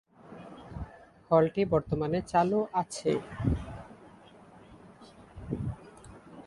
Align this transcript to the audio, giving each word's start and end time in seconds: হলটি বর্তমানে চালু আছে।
হলটি 1.31 1.61
বর্তমানে 1.65 2.19
চালু 2.27 2.59
আছে। 2.73 3.11